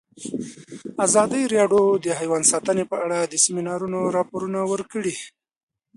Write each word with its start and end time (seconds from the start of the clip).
ازادي 1.05 1.41
راډیو 1.55 1.83
د 2.05 2.05
حیوان 2.19 2.43
ساتنه 2.51 2.83
په 2.91 2.97
اړه 3.05 3.19
د 3.23 3.33
سیمینارونو 3.45 3.99
راپورونه 4.17 4.59
ورکړي. 4.71 5.15